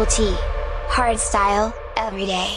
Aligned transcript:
Triple 0.00 0.16
T. 0.16 0.34
Hard 0.88 1.18
style, 1.18 1.74
every 1.94 2.24
day. 2.24 2.56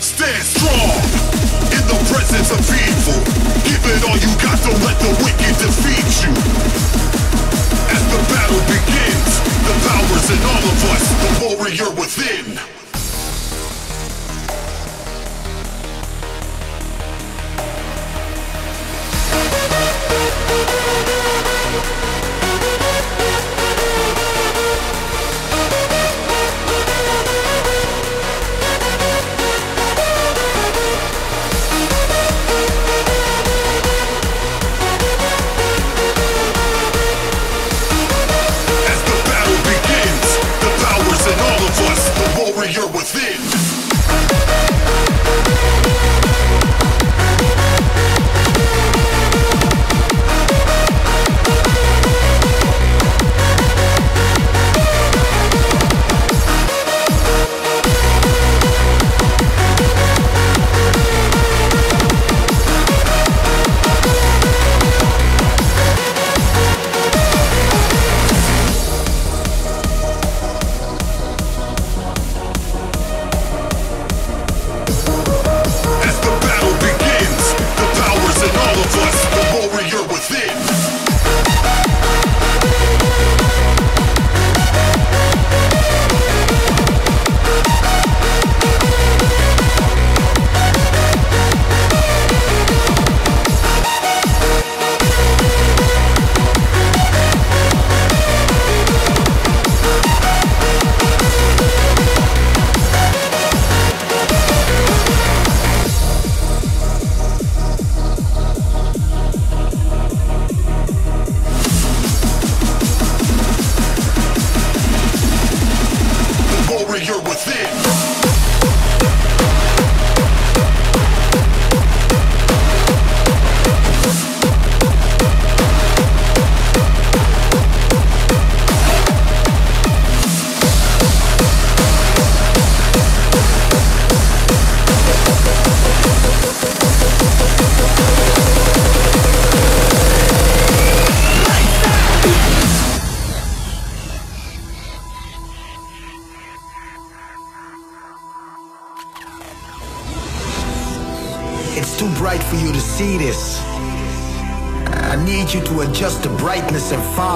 Stand 0.00 0.42
strong 0.42 1.04
in 1.68 1.84
the 1.84 1.98
presence 2.08 2.48
of 2.48 2.64
evil. 2.64 3.20
Give 3.68 3.84
it 3.92 4.00
all 4.08 4.16
you 4.16 4.32
got, 4.40 4.56
don't 4.64 4.80
let 4.88 4.96
the 5.04 5.12
wicked 5.20 5.54
defeat 5.60 6.08
you. 6.24 6.32
As 7.92 8.02
the 8.08 8.20
battle 8.32 8.62
begins, 8.72 9.32
the 9.68 9.76
power's 9.84 10.30
in 10.32 10.40
all 10.48 10.64
of 10.64 10.84
us, 10.88 11.04
the 11.12 11.30
warrior 11.44 11.90
within. 12.00 12.77
You're. 42.70 42.97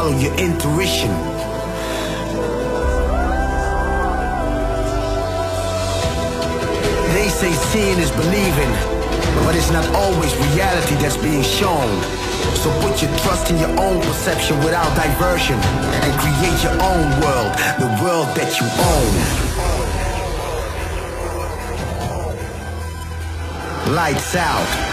follow 0.02 0.18
your 0.18 0.34
intuition. 0.34 1.10
They 7.14 7.28
say 7.28 7.52
seeing 7.70 7.98
is 7.98 8.10
believing, 8.10 8.72
but 9.44 9.54
it's 9.54 9.70
not 9.70 9.86
always 9.94 10.34
reality 10.36 10.96
that's 10.96 11.16
being 11.16 11.42
shown. 11.42 12.02
So 12.62 12.70
put 12.80 13.00
your 13.00 13.16
trust 13.18 13.50
in 13.50 13.58
your 13.58 13.70
own 13.78 14.00
perception 14.02 14.58
without 14.64 14.90
diversion 14.96 15.58
and 16.04 16.12
create 16.18 16.62
your 16.66 16.76
own 16.82 17.06
world, 17.22 17.52
the 17.78 17.90
world 18.02 18.28
that 18.36 18.58
you 18.58 18.66
own. 18.94 19.12
Lights 23.94 24.34
out. 24.34 24.91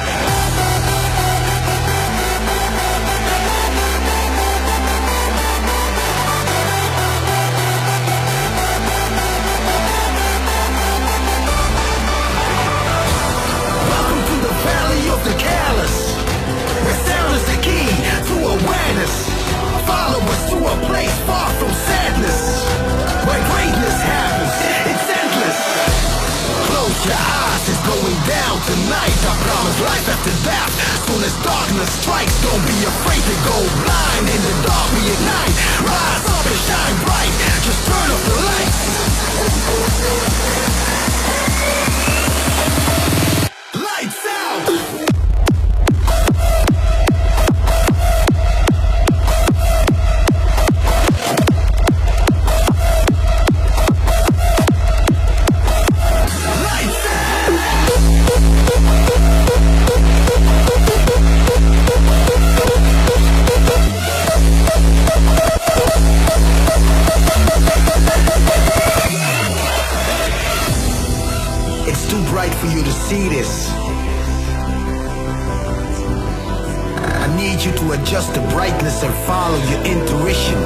need 77.39 77.63
you 77.63 77.71
to 77.71 77.85
adjust 77.95 78.33
the 78.35 78.43
brightness 78.51 79.01
and 79.01 79.13
follow 79.23 79.57
your 79.71 79.79
intuition. 79.87 80.59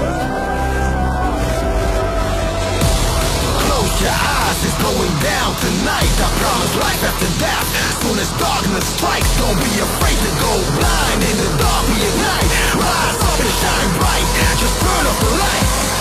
Close 3.61 3.93
your 4.01 4.09
eyes, 4.09 4.59
it's 4.65 4.79
going 4.81 5.13
down 5.21 5.53
tonight. 5.61 6.13
I 6.17 6.29
promise 6.41 6.73
life 6.81 7.03
after 7.05 7.29
death. 7.37 7.67
Soon 8.01 8.17
as 8.17 8.29
darkness 8.41 8.85
strikes, 8.97 9.29
don't 9.37 9.59
be 9.61 9.73
afraid 9.85 10.17
to 10.17 10.31
go 10.41 10.51
blind. 10.81 11.19
In 11.21 11.37
the 11.37 11.49
dark, 11.61 11.83
we 11.93 11.97
ignite. 12.09 12.49
Rise 12.73 13.19
up 13.21 13.37
and 13.37 13.53
shine 13.61 13.91
bright. 14.01 14.25
Just 14.57 14.75
burn 14.81 15.05
up 15.05 15.17
the 15.21 15.31
light. 15.37 15.92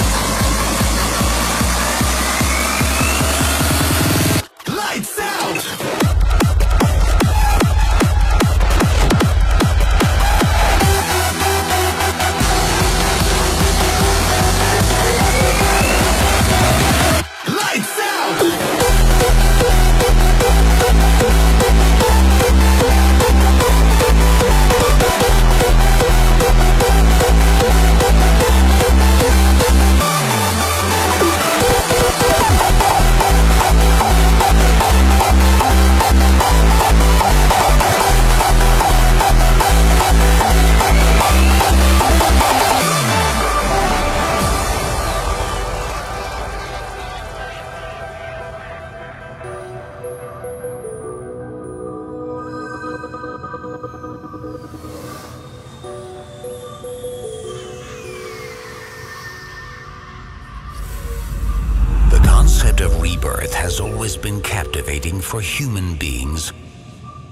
Always 64.03 64.17
been 64.17 64.43
captivating 64.43 65.21
for 65.21 65.41
human 65.41 65.95
beings 65.95 66.53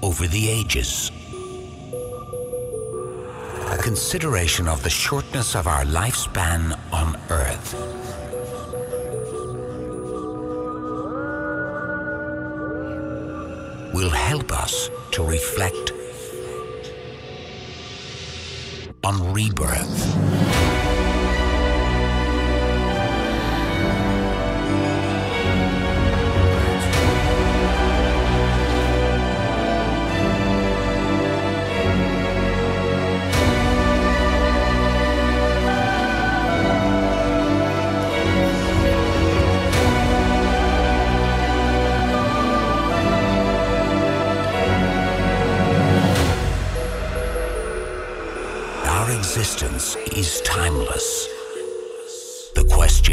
over 0.01 0.25
the 0.27 0.49
ages. 0.49 1.11
A 3.71 3.77
consideration 3.77 4.69
of 4.69 4.81
the 4.81 4.89
shortness 4.89 5.53
of 5.53 5.67
our 5.67 5.83
lifespan 5.83 6.79
on 6.93 7.17
Earth. 7.29 7.73
will 13.93 14.09
help 14.09 14.53
us 14.53 14.89
to 15.11 15.23
reflect 15.23 15.91
on 19.03 19.33
rebirth. 19.33 20.50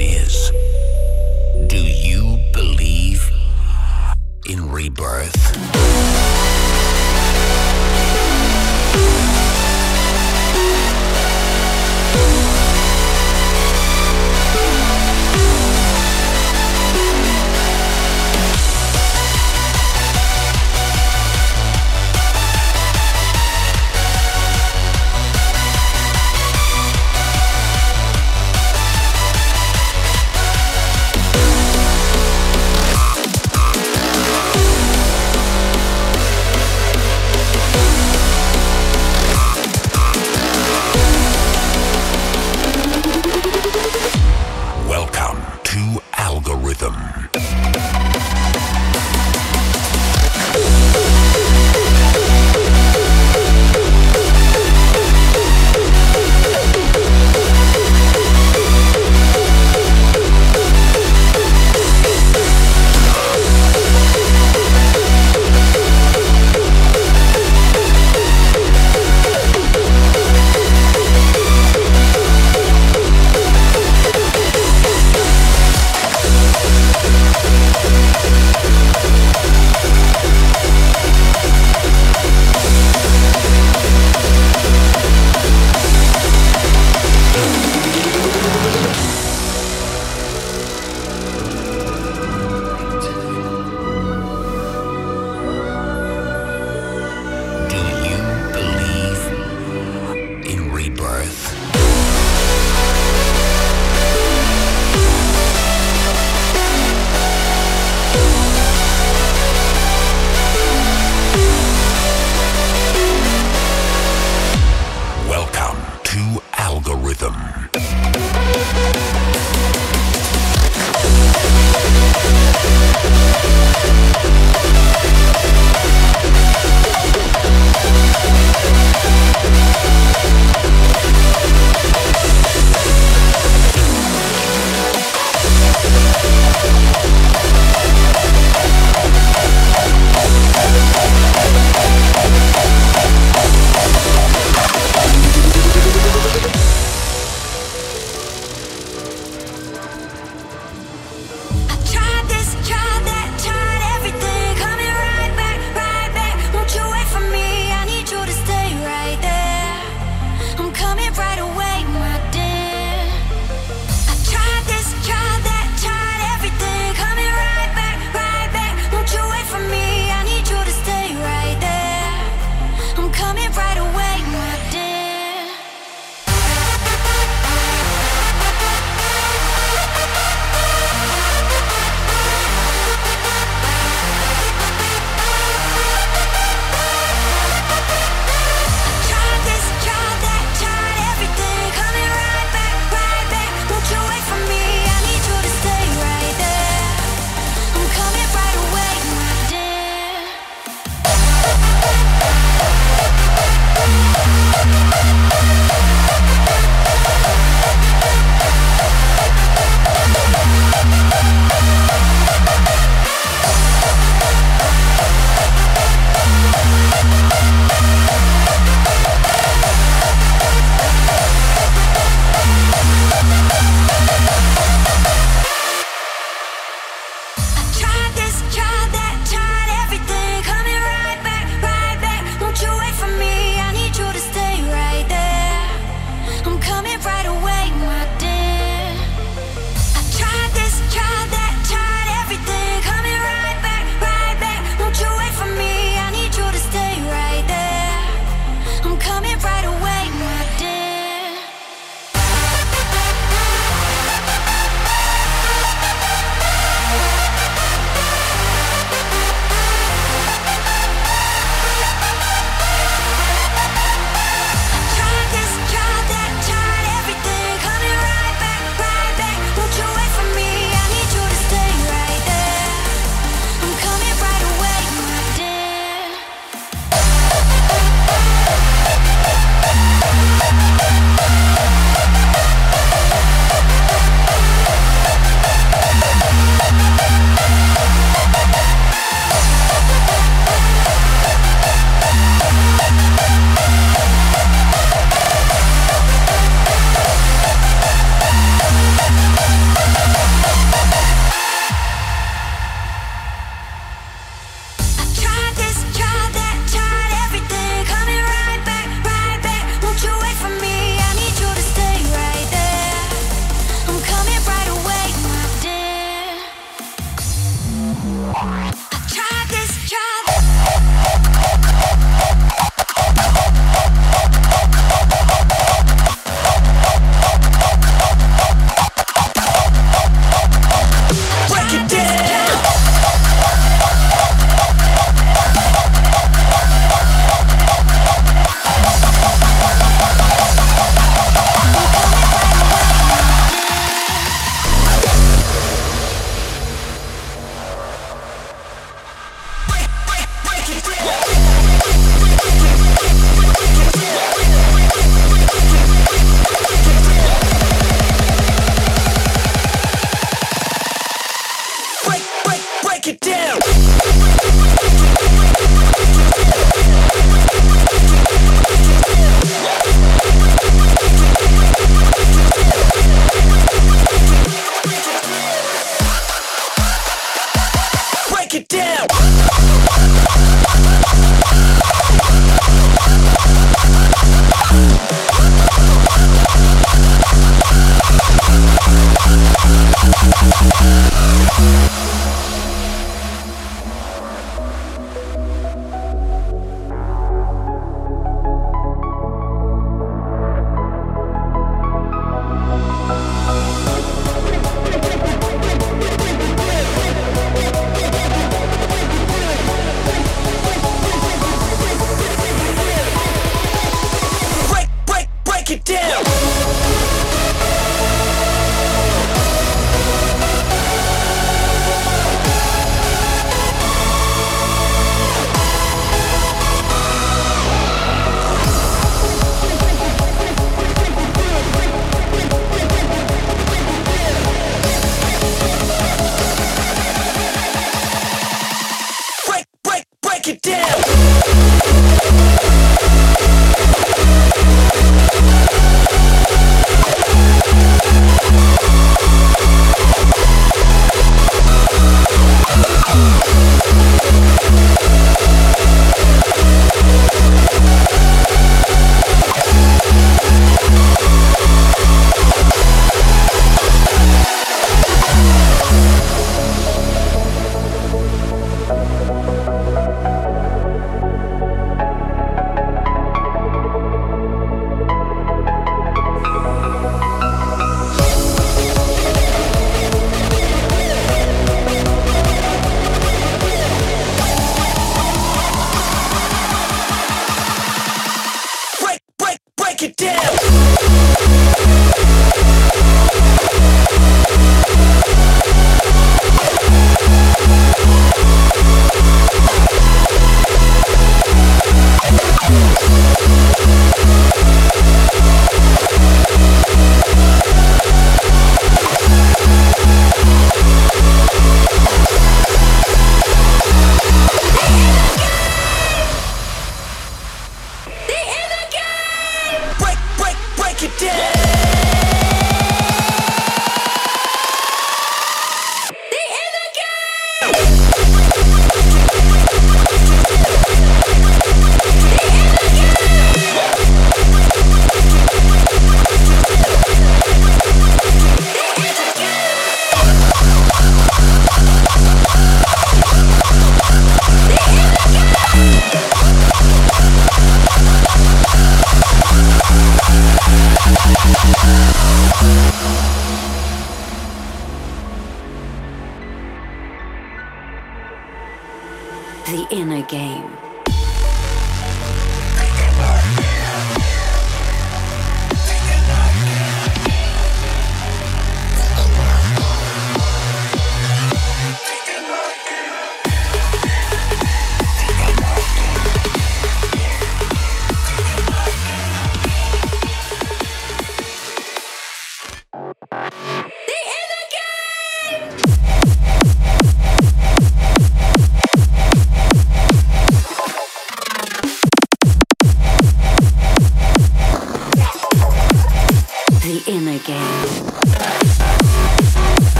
Question 0.00 0.24
is, 0.24 0.52
do 1.68 1.76
you 1.76 2.38
believe 2.52 3.30
in 4.46 4.70
rebirth? 4.70 6.19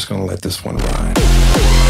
Just 0.00 0.08
gonna 0.08 0.24
let 0.24 0.40
this 0.40 0.64
one 0.64 0.78
ride. 0.78 1.89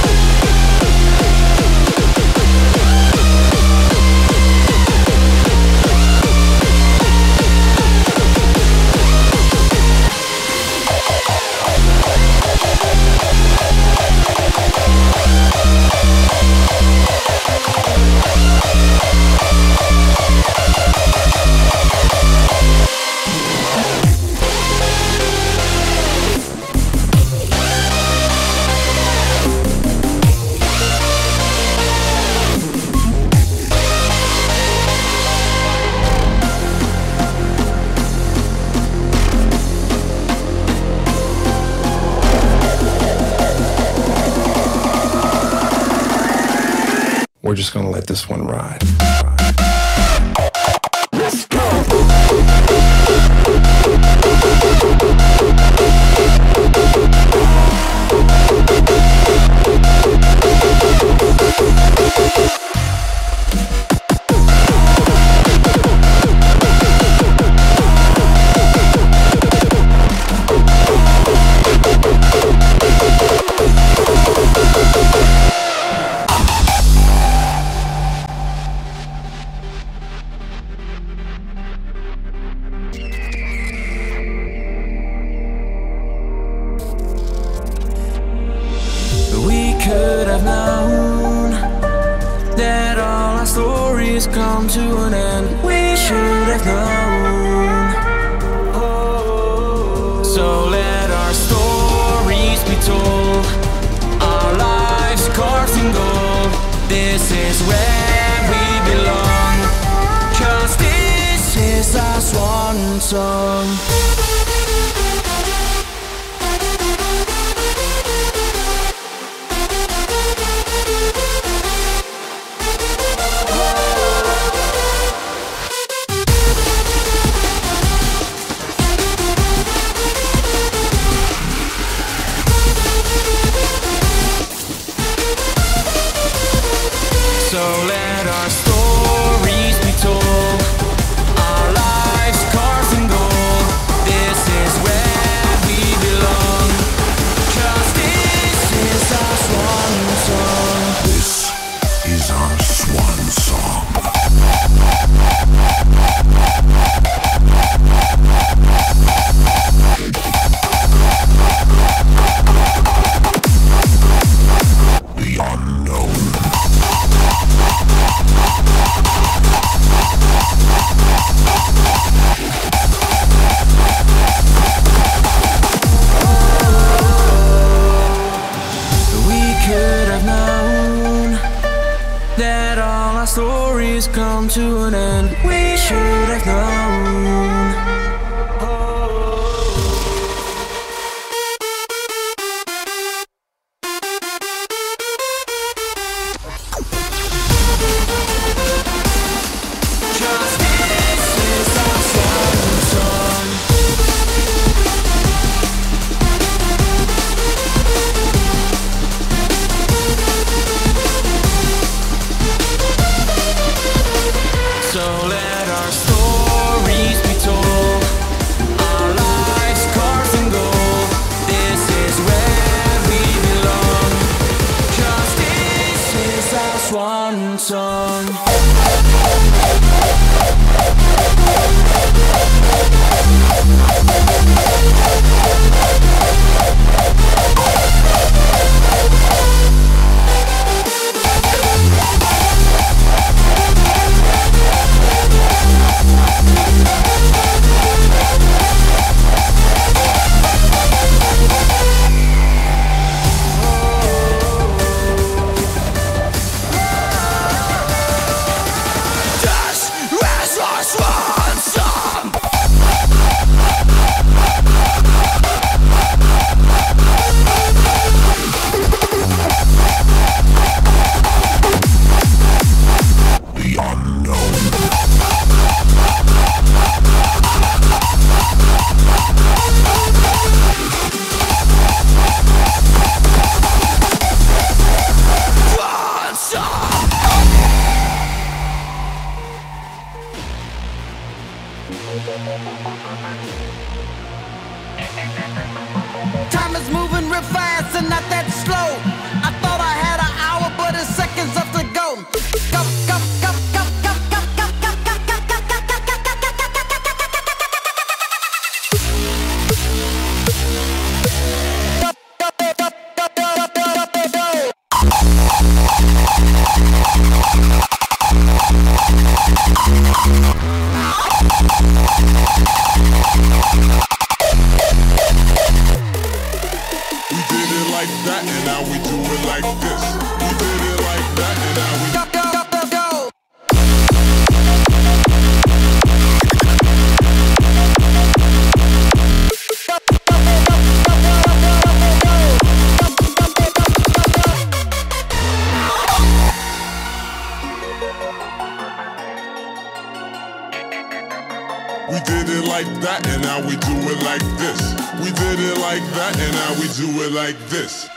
like 352.83 353.01
that, 353.03 353.27
and 353.27 353.43
now 353.43 353.61
we 353.61 353.77
do 353.77 353.97
it 354.09 354.23
like 354.25 354.41
this. 354.57 354.81
We 355.21 355.31
did 355.33 355.59
it 355.61 355.79
like 355.81 356.03
that, 356.17 356.33
and 356.39 356.53
now 356.55 356.73
we 356.81 356.89
do 356.97 357.23
it 357.25 357.33
like 357.33 357.59
this. 357.69 358.09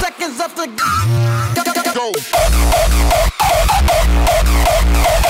Seconds 0.00 0.40
after 0.40 0.66
go, 0.66 0.86
go, 1.54 1.62
go, 1.64 2.12
go. 5.22 5.27